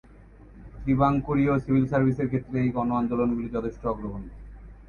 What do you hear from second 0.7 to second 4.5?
ত্রিবাঙ্কুরীয় civil সার্ভিসের ক্ষেত্রে এই গণ আন্দোলন গুলি যথেষ্ট অগ্রগণ্য।